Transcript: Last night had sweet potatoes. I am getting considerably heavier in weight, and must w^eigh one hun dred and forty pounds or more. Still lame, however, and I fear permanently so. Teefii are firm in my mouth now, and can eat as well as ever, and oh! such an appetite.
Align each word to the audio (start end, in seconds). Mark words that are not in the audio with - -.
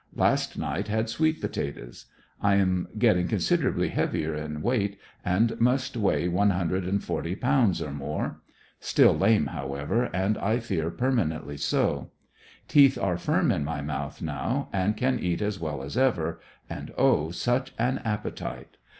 Last 0.15 0.57
night 0.57 0.87
had 0.87 1.09
sweet 1.09 1.39
potatoes. 1.39 2.07
I 2.41 2.55
am 2.55 2.87
getting 2.97 3.27
considerably 3.27 3.89
heavier 3.89 4.33
in 4.33 4.63
weight, 4.63 4.99
and 5.23 5.53
must 5.61 5.93
w^eigh 5.95 6.27
one 6.27 6.49
hun 6.49 6.69
dred 6.69 6.85
and 6.85 7.03
forty 7.03 7.35
pounds 7.35 7.83
or 7.83 7.91
more. 7.91 8.41
Still 8.79 9.15
lame, 9.15 9.45
however, 9.45 10.05
and 10.05 10.39
I 10.39 10.57
fear 10.59 10.89
permanently 10.89 11.57
so. 11.57 12.09
Teefii 12.67 12.97
are 12.99 13.17
firm 13.19 13.51
in 13.51 13.63
my 13.63 13.81
mouth 13.83 14.23
now, 14.23 14.69
and 14.73 14.97
can 14.97 15.19
eat 15.19 15.39
as 15.39 15.59
well 15.59 15.83
as 15.83 15.95
ever, 15.95 16.39
and 16.67 16.91
oh! 16.97 17.29
such 17.29 17.71
an 17.77 17.99
appetite. 18.03 18.77